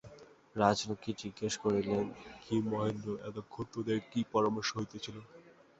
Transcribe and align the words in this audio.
রাজলক্ষ্মী 0.55 1.11
জিজ্ঞাসা 1.21 1.59
করিলেন, 1.63 2.05
কী 2.43 2.55
মহেন্দ্র, 2.69 3.09
এতক্ষণ 3.29 3.65
তোদের 3.73 3.97
কী 4.11 4.19
পরামর্শ 4.33 4.69
হইতেছিল। 4.77 5.17